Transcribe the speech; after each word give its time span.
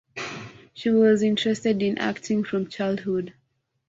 She 0.73 0.89
was 0.89 1.21
interested 1.21 1.83
in 1.83 1.99
acting 1.99 2.43
from 2.43 2.69
childhood. 2.69 3.33